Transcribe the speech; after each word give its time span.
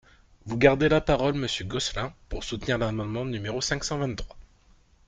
Vous 0.47 0.57
gardez 0.57 0.89
la 0.89 0.99
parole, 0.99 1.35
monsieur 1.35 1.63
Gosselin, 1.63 2.11
pour 2.27 2.43
soutenir 2.43 2.79
l’amendement 2.79 3.23
numéro 3.23 3.61
cinq 3.61 3.83
cent 3.83 3.99
vingt-trois. 3.99 4.35